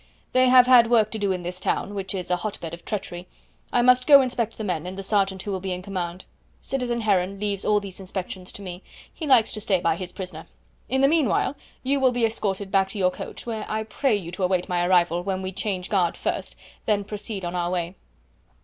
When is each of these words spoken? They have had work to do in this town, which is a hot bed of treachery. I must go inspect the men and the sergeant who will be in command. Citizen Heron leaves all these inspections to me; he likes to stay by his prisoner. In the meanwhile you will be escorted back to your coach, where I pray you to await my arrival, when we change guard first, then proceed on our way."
They 0.33 0.47
have 0.49 0.65
had 0.65 0.89
work 0.89 1.11
to 1.11 1.19
do 1.19 1.31
in 1.31 1.43
this 1.43 1.59
town, 1.59 1.93
which 1.93 2.15
is 2.15 2.31
a 2.31 2.37
hot 2.37 2.59
bed 2.59 2.73
of 2.73 2.83
treachery. 2.83 3.27
I 3.71 3.83
must 3.83 4.07
go 4.07 4.23
inspect 4.23 4.57
the 4.57 4.63
men 4.63 4.87
and 4.87 4.97
the 4.97 5.03
sergeant 5.03 5.43
who 5.43 5.51
will 5.51 5.59
be 5.59 5.73
in 5.73 5.83
command. 5.83 6.25
Citizen 6.59 7.01
Heron 7.01 7.39
leaves 7.39 7.63
all 7.63 7.79
these 7.79 7.99
inspections 7.99 8.51
to 8.53 8.63
me; 8.63 8.81
he 9.13 9.27
likes 9.27 9.53
to 9.53 9.61
stay 9.61 9.79
by 9.79 9.95
his 9.95 10.11
prisoner. 10.11 10.47
In 10.89 11.01
the 11.01 11.07
meanwhile 11.07 11.55
you 11.83 11.99
will 11.99 12.11
be 12.11 12.25
escorted 12.25 12.71
back 12.71 12.87
to 12.87 12.97
your 12.97 13.11
coach, 13.11 13.45
where 13.45 13.63
I 13.69 13.83
pray 13.83 14.15
you 14.15 14.31
to 14.31 14.43
await 14.43 14.67
my 14.67 14.87
arrival, 14.87 15.21
when 15.23 15.43
we 15.43 15.51
change 15.51 15.87
guard 15.91 16.17
first, 16.17 16.55
then 16.87 17.03
proceed 17.03 17.45
on 17.45 17.53
our 17.53 17.69
way." 17.69 17.93